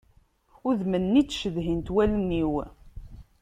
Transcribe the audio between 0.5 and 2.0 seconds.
Udem-nni i ttcedhin-t